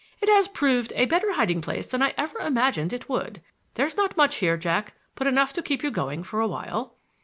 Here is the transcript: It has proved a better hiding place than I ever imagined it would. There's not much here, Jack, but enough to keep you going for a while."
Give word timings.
It 0.19 0.29
has 0.29 0.47
proved 0.47 0.93
a 0.95 1.05
better 1.05 1.33
hiding 1.33 1.61
place 1.61 1.85
than 1.85 2.01
I 2.01 2.15
ever 2.17 2.39
imagined 2.39 2.91
it 2.91 3.07
would. 3.07 3.39
There's 3.75 3.95
not 3.95 4.17
much 4.17 4.37
here, 4.37 4.57
Jack, 4.57 4.95
but 5.13 5.27
enough 5.27 5.53
to 5.53 5.61
keep 5.61 5.83
you 5.83 5.91
going 5.91 6.23
for 6.23 6.39
a 6.39 6.47
while." 6.47 6.95